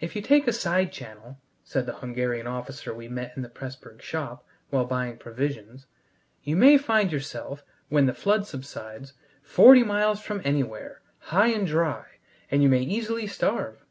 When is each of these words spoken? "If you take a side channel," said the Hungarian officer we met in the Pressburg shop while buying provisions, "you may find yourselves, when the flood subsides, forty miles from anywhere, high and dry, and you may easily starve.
"If 0.00 0.16
you 0.16 0.22
take 0.22 0.46
a 0.48 0.54
side 0.54 0.90
channel," 0.90 1.36
said 1.64 1.84
the 1.84 1.92
Hungarian 1.96 2.46
officer 2.46 2.94
we 2.94 3.08
met 3.08 3.36
in 3.36 3.42
the 3.42 3.50
Pressburg 3.50 4.00
shop 4.00 4.42
while 4.70 4.86
buying 4.86 5.18
provisions, 5.18 5.84
"you 6.42 6.56
may 6.56 6.78
find 6.78 7.12
yourselves, 7.12 7.62
when 7.90 8.06
the 8.06 8.14
flood 8.14 8.46
subsides, 8.46 9.12
forty 9.42 9.82
miles 9.82 10.22
from 10.22 10.40
anywhere, 10.46 11.02
high 11.18 11.48
and 11.48 11.66
dry, 11.66 12.06
and 12.50 12.62
you 12.62 12.70
may 12.70 12.80
easily 12.80 13.26
starve. 13.26 13.84